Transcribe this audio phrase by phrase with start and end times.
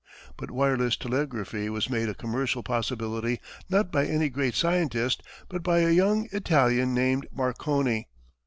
[0.35, 5.81] But wireless telegraphy was made a commercial possibility not by any great scientist, but by
[5.81, 8.07] a young Italian named Marconi.